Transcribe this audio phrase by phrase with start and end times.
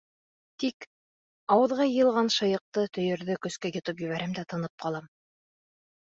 [0.61, 0.85] Тик...
[1.55, 5.07] ауыҙға йыйылған шайыҡты, төйөрҙө көскә йотоп ебәрәм дә тынып ҡалам.